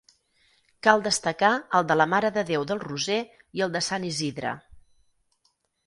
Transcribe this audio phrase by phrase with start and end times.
[0.87, 1.51] Cal destacar
[1.81, 3.21] el de la Mare de Déu del Roser
[3.61, 4.59] i el de Sant Isidre.